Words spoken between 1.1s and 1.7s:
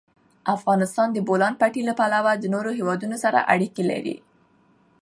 د د بولان